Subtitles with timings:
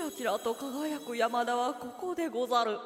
[0.00, 2.78] キラキラと輝く山田はここでござる。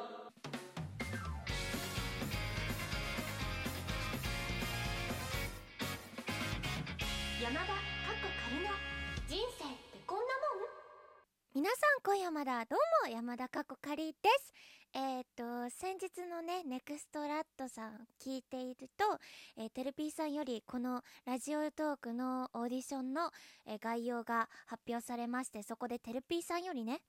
[12.05, 14.53] 皆さん今夜まだどうも山田かこかりです。
[14.93, 19.19] えっ、と先日のねネクストラットさん聞いていると、
[19.57, 23.31] えー、テルピーさんよりこのラジオトークのオーディションの、
[23.65, 27.01] えー概要が発表されましてそこでテルピーさんよりね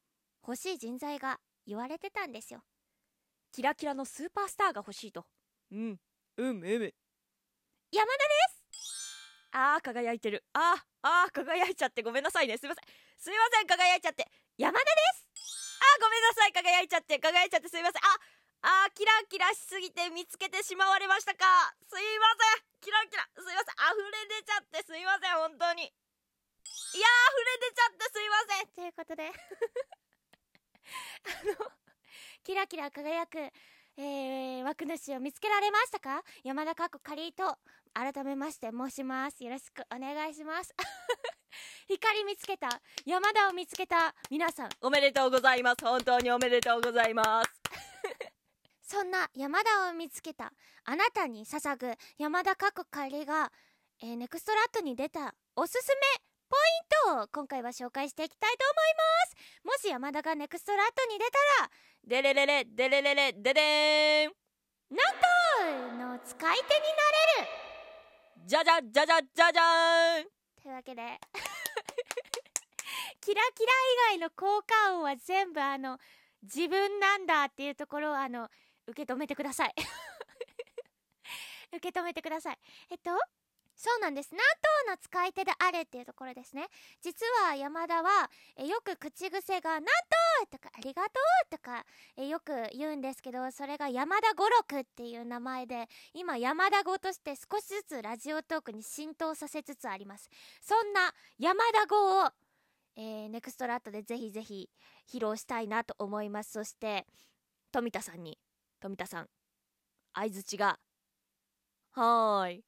[0.46, 2.60] 欲しい人材が言われてたんですよ。
[3.52, 5.24] キラキラのスーパースターが欲しいと。
[5.72, 5.78] うん。
[6.38, 6.92] うんうむ山田で
[8.72, 9.50] す！
[9.52, 10.44] あー輝いてる。
[10.52, 12.56] あーあー輝いちゃってごめんなさいね。
[12.58, 12.84] すいません。
[13.18, 14.88] すいません輝いちゃって山田で
[15.20, 15.28] す。
[15.80, 16.52] あごめんなさい。
[16.52, 18.02] 輝いちゃって輝いちゃってすいません。
[18.64, 21.44] ああーキラキラしすぎて見つけてしまわれましたか。
[21.84, 22.64] すいません。
[22.80, 23.28] キラキラ。
[23.36, 23.76] すいません。
[23.76, 25.36] 溢れ出ちゃってすいません。
[25.36, 25.84] 本当に。
[25.84, 28.72] いやー溢れ出ちゃってすいません。
[28.72, 29.28] ということで。
[31.28, 31.72] あの
[32.42, 33.38] キラキラ輝く、
[33.98, 36.24] えー、枠主を見つけられましたか？
[36.44, 37.58] 山田かっこかりと
[37.92, 39.44] 改めまして申します。
[39.44, 40.74] よろしくお願いします。
[41.88, 42.68] 光見つけた。
[43.04, 44.14] 山田を見つけた。
[44.30, 44.70] 皆さん。
[44.80, 45.84] おめでとうございます。
[45.84, 47.50] 本当におめでとうございます。
[48.82, 50.52] そんな山田を見つけた。
[50.84, 51.94] あなたに捧ぐ。
[52.18, 53.52] 山田かっこかりが、
[54.02, 55.34] えーネクストラットに出た。
[55.54, 56.02] おすすめ。
[56.48, 57.28] ポイントを。
[57.28, 59.66] 今回は紹介していきたいと思います。
[59.66, 61.70] もし山田がネクストラットに出たら。
[62.04, 66.86] デレレレデレレレデデーンの使い手にな
[67.40, 67.66] れる。
[68.46, 70.35] じゃじゃじゃじゃじゃじゃーん
[70.66, 71.02] というわけで。
[73.20, 73.72] キラキラ
[74.10, 76.00] 以外の効果音は全部あの
[76.42, 78.50] 自分なんだっていうところをあの
[78.88, 79.74] 受け止めてください。
[81.72, 82.58] 受け止めてください。
[82.90, 83.12] えっと
[83.76, 84.34] そうなんです。
[84.34, 84.38] 納
[84.86, 86.66] 豆の使い手であれっていうところですね。
[87.02, 89.86] 実は山田はえよく口癖が納
[90.40, 91.10] 豆とかありがと
[91.46, 91.84] うとか
[92.16, 100.30] えよく言うんですけど、それが山田五六っていう名前で、今山田語として少しずつラジオトークに浸透させつつあります。
[100.62, 102.30] そんな山田語を、
[102.96, 104.70] えーネクストラットでぜひぜひ
[105.12, 106.52] 披露したいなと思います。
[106.52, 107.06] そして、
[107.72, 108.38] 富田さんに、
[108.80, 109.28] 富田さん、
[110.14, 110.78] 相づちが、
[111.92, 112.65] はーい。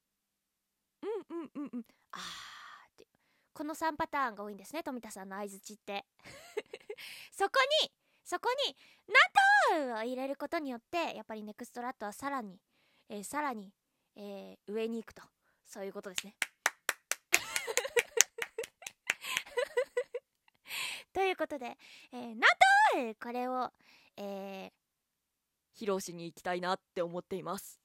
[1.38, 1.86] うんうんうん。
[2.12, 2.22] あーっ
[2.96, 3.06] て。
[3.52, 6.06] この3パターンが多いんですね、富田さんの相づちって。
[7.32, 7.92] そこに、
[8.24, 8.76] そこに、
[9.06, 9.14] 納
[9.78, 12.60] 豆を入れることによって、やっぱりネクストラットはさらに、
[13.08, 13.72] えーさらに、
[14.16, 15.22] えー上に行くと。
[15.64, 16.34] そういうことですね。
[21.12, 21.78] ということで、
[22.12, 22.46] えー、納
[22.94, 23.72] 豆これを、
[24.16, 24.72] えー
[25.78, 27.78] 披露しに行きたいなって思っています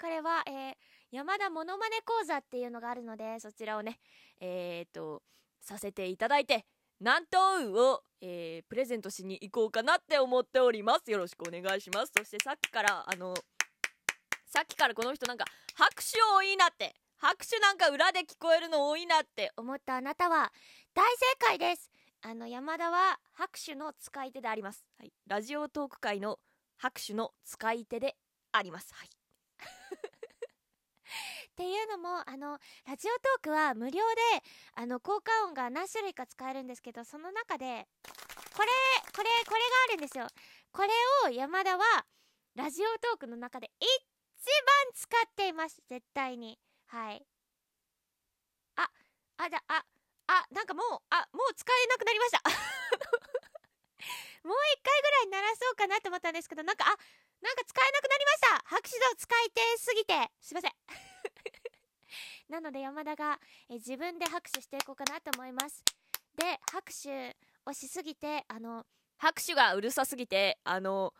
[0.00, 0.74] これは、えー
[1.12, 4.00] 山田モノマネ講座っていうのがあるので、そちらをね、
[4.40, 5.22] えー、と
[5.60, 6.66] させていただいて
[7.00, 11.10] 南東を、えープレゼントしに行こうかなって思っております。
[11.10, 12.12] よろしくお願いします。
[12.14, 13.34] そしてさっきからあの
[14.46, 20.52] さっきからこの人なんか拍手多いなって拍手なんか裏で聞こえるの多いなって思ったあなたは
[20.92, 21.90] 大正解です。
[22.22, 24.84] あの山田は拍手の使い手であります。
[24.98, 26.40] はい、ラジオトーク界の
[26.78, 28.16] 拍手の使い手で
[28.50, 28.92] あります。
[28.92, 29.08] はい。
[31.56, 34.02] っていうのもあのラジオトークは無料で
[34.76, 37.88] あの効果音が何種類か使えるんですけどその中で
[38.52, 38.68] これ
[39.16, 40.26] これこれがあるんですよ。
[40.70, 40.88] これ
[41.24, 42.04] を山田は
[42.56, 43.96] ラジオトークの中で一番
[44.92, 45.80] 使っています。
[45.88, 46.58] 絶対に。
[46.88, 47.26] はい。
[48.76, 48.90] あ
[49.38, 49.82] あじゃあ
[50.28, 52.42] あなんかもうあもう使えなくなりました。
[54.44, 56.88] もう一回ぐらい鳴らそうかなと思ったんですけどなんかあ
[57.40, 58.58] なんか使えなくなりました。
[58.76, 60.30] 拍手の使い手すぎて。
[60.42, 61.05] すいません。
[62.48, 65.82] なので山田がえ自分で拍手していこうかなと思います。
[66.36, 68.84] で拍手をしすぎてあの
[69.16, 71.12] 拍手がうるさすぎてあの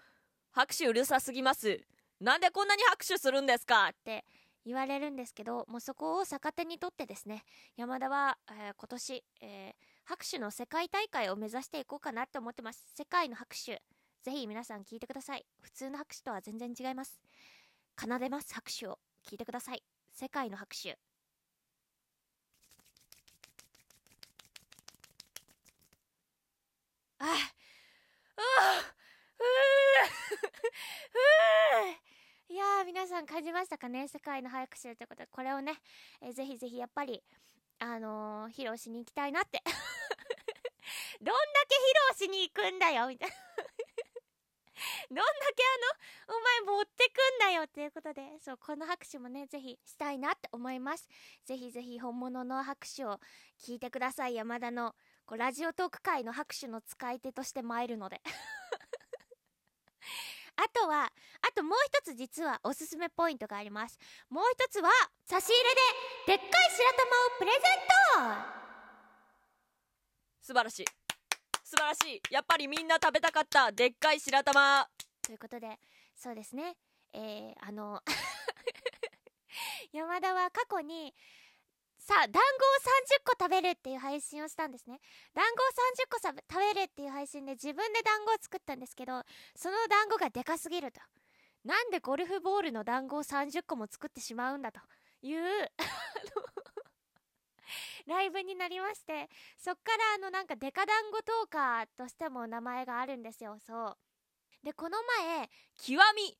[0.53, 1.81] 拍手うるさすぎます。
[2.21, 3.89] なんでこんなに拍手するんですか？
[3.89, 4.25] って
[4.65, 7.45] 言われるんですけどもうそこを逆手にとってですね
[7.77, 12.85] 山田は、えー今年、えー拍手の世界大会を目指していこうかなって思ってます。
[12.95, 13.83] 世界の拍手
[14.23, 15.45] ぜひ皆さん聞いてください。
[15.61, 17.21] 普通の拍手とは全然違います。
[18.01, 19.01] 奏でます拍手を。
[19.29, 19.83] 聞いてください。
[20.13, 20.97] 世界の拍手
[27.19, 27.29] ああ
[29.39, 29.43] う
[32.51, 34.07] う いや皆さん感じましたかね？
[34.09, 35.23] 世界の早口ということ。
[35.23, 35.81] でこれをね、
[36.21, 37.23] えーぜひぜひやっぱり
[37.79, 39.63] あのー披露しに行きたいなって。
[41.21, 41.77] どんだけ
[42.21, 43.46] 披露しに行くんだよみたいな。
[45.11, 45.23] どんだ
[45.55, 45.63] け
[46.29, 51.09] あのお前持ってくんだよっていうことでそうこの拍手もねぜひしたいなって思います。
[51.45, 53.21] ぜひぜひ本物の拍手を
[53.59, 54.95] 聞いてください山田の
[55.25, 58.21] こうラジオトーク界の拍手の使い手として参るので。
[60.59, 61.13] あとは
[61.43, 63.99] あともう一つ実はおすすめポイントがあります。
[64.31, 64.91] もう一つは
[65.25, 65.55] 差し入
[66.27, 67.63] れででっかい白玉をプレゼン
[68.53, 68.67] ト。
[70.41, 71.06] 素晴らしい。
[71.67, 72.23] 素晴らしい。
[72.33, 73.73] やっぱりみんな食べたかった。
[73.73, 74.87] でっかい白玉。
[75.21, 75.81] ということで
[76.15, 76.77] そうですね。
[77.13, 78.01] えー、あの
[79.91, 81.13] 山田は過去に
[81.99, 82.41] さあ団子を
[83.19, 85.01] 30個食べるっていう配信をしたんですね。
[85.35, 85.67] 団子を
[86.05, 89.25] 30個さ食べるっていう配信で自分で団子を作ったんですけど
[89.57, 91.01] その団子がでかすぎると。
[91.65, 94.79] なんでゴルフボールの団子を30個も作ってしまうんだと
[95.21, 95.73] いう
[98.07, 103.59] ライブになりましてそっからあのなんかデカ団子トーカーとしても名前があるんですよ。
[103.61, 103.97] そう。
[104.63, 106.37] でこの前極み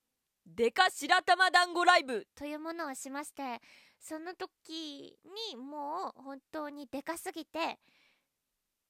[0.47, 3.61] デカ白玉団子ライブというものをしまして
[3.99, 5.19] その時
[5.51, 7.79] にもう本当にでかすぎて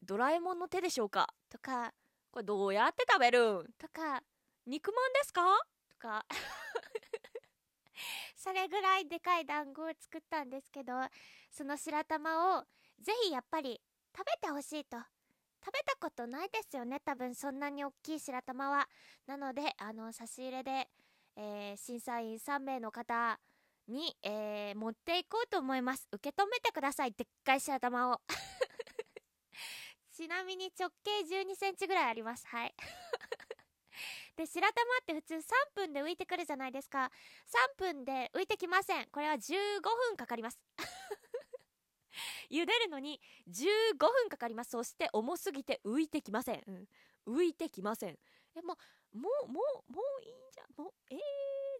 [0.03, 1.29] ドラえもんの手でしょうか？
[1.49, 1.93] とか。
[2.31, 3.73] これどうやって食べるん？
[3.79, 4.23] とか。
[4.67, 5.43] 肉まんですか？
[5.89, 6.27] とか
[8.47, 10.93] それぐらいでかい団子を作ったんですけど
[11.51, 12.63] その白玉を
[13.03, 13.81] ぜひやっぱり
[14.17, 14.97] 食べてほしいと。
[15.65, 17.35] 食べたことないですよね多分。
[17.35, 18.87] そんなに大きい白玉は。
[19.27, 20.87] なのであの差し入れで、
[21.37, 23.41] えー審査員3名の方
[23.89, 26.07] に、えー持っていこうと思います。
[26.13, 28.21] 受け止めてくださいでっかい白玉を。
[30.17, 32.47] ちなみに直径1 2センチぐらいあります。
[32.47, 32.75] はい。
[34.37, 35.41] で白玉って普通3
[35.75, 37.11] 分で浮いてくるじゃないですか。
[37.79, 39.07] 3分で浮いてきません。
[39.11, 39.81] これは15
[40.11, 40.61] 分かかります。
[42.51, 44.71] 茹でるのに15分かかります。
[44.71, 46.73] そして重すぎて浮いてきません、う
[47.33, 48.19] ん、浮いてきません。
[48.55, 48.77] えも
[49.15, 51.19] うもうもうもういいんじゃもうえー、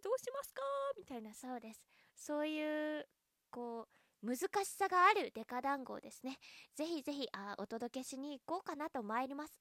[0.03, 0.63] どうしますか？
[0.97, 1.35] みたいな。
[1.35, 1.83] そうです。
[2.17, 3.07] そういう
[3.51, 3.87] こ
[4.23, 6.39] う難しさがあるデカ団子をですね。
[6.75, 9.61] ぜひぜひあお届けしに行こうかなと参ります。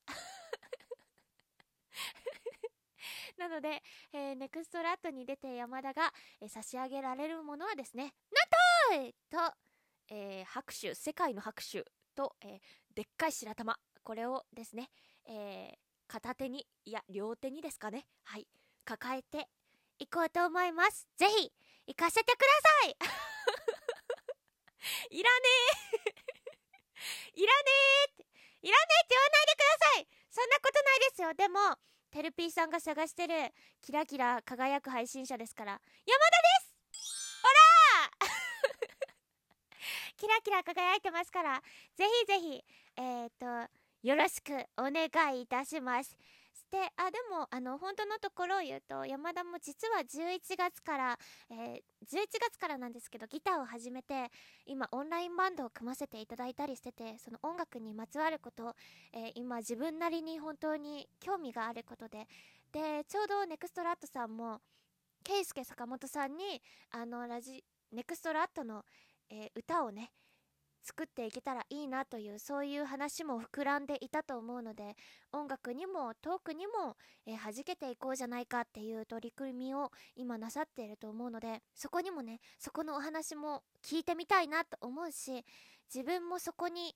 [3.38, 3.82] なので、
[4.14, 6.12] えーネクストラットに出て山田が、
[6.42, 8.14] えー差し上げられるものはですね
[8.94, 9.56] なんとと、
[10.10, 11.84] えー拍手世界の拍手
[12.16, 12.60] と、えー
[12.96, 13.78] でっかい白玉。
[14.04, 14.90] これをですね、
[15.28, 15.78] えー
[16.08, 18.06] 片手にいや両手にですかね。
[18.24, 18.48] はい。
[18.86, 19.48] 抱えて
[19.98, 21.08] いこうと思います。
[21.18, 21.52] ぜひ
[21.88, 22.46] 行かせてくだ
[22.84, 22.96] さい。
[25.18, 25.48] いらね
[26.06, 27.42] え。
[27.42, 27.72] いらね
[28.08, 28.26] えって
[28.62, 30.08] いらねえって言わないでください。
[30.30, 31.34] そんなことないですよ。
[31.34, 31.60] でも
[32.16, 33.34] テルピーさんが探してる
[33.82, 35.72] キラキラ輝く配信者ですから。
[35.74, 35.84] 山田
[36.64, 37.42] です！
[37.44, 37.50] ほ
[38.24, 38.30] ら！
[40.16, 41.62] キラキラ輝いてますから。
[41.94, 42.64] ぜひぜひ
[42.96, 43.46] えっ、と
[44.02, 46.18] よろしくお願いいたします。
[46.76, 51.20] であでもあの本当のところを言うと山田も実は11月から、
[51.50, 54.30] えー11月からなんですけどギターを始めて
[54.68, 58.76] 今オンラインバンドを組ませていただいたりしててその音楽にまつわること
[59.14, 62.28] えー今自分なりに本当に興味があることで。
[62.74, 64.60] でちょうどネクストラットさんも
[65.24, 66.62] ケイスケ坂本さんに
[66.92, 67.64] あのラジ
[67.94, 68.84] ネクストラットの、
[69.30, 70.12] えー歌をね
[70.86, 74.96] 作っていけたらいいなというそういう話も膨らんでいたと思うので
[75.34, 76.96] 音楽にもトークにも、
[77.26, 85.44] えー弾けていこうじゃないかっていう取り組みを今なさっていると思うのでそこにもねそこのお話も聞いてみたいなと思うし
[85.94, 86.96] 自分もそこに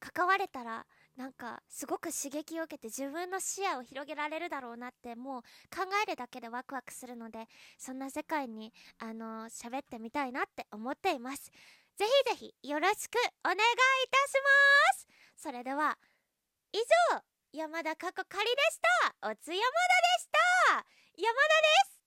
[0.00, 5.42] 関われたらなんかすごく刺激を受けて自分の視野を広げられるだろうなってもう
[5.74, 11.52] 考えるだけでワクワクするのでそんな世界にあの喋ってみたいなって思っています。
[11.96, 13.58] ぜひぜひよろしくお願いい
[14.10, 15.06] たします。
[15.36, 15.98] それでは
[16.72, 16.78] 以
[17.12, 18.80] 上山田かこかりでし
[19.22, 19.30] た。
[19.30, 19.62] おつ山田で
[20.20, 20.84] した。
[21.16, 21.48] 山田
[21.84, 21.99] です。